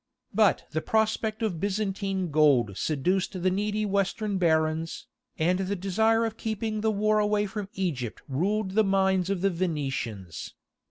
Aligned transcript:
But 0.33 0.65
the 0.71 0.81
prospect 0.81 1.43
of 1.43 1.59
Byzantine 1.59 2.31
gold 2.31 2.75
seduced 2.75 3.39
the 3.43 3.51
needy 3.51 3.85
Western 3.85 4.39
barons, 4.39 5.05
and 5.37 5.59
the 5.59 5.75
desire 5.75 6.25
of 6.25 6.37
keeping 6.37 6.81
the 6.81 6.89
war 6.89 7.19
away 7.19 7.45
from 7.45 7.69
Egypt 7.73 8.23
ruled 8.27 8.71
the 8.71 8.83
minds 8.83 9.29
of 9.29 9.41
the 9.41 9.51
Venetians. 9.51 10.55